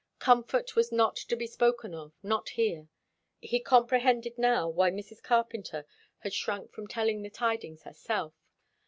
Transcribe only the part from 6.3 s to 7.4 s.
shrank from telling the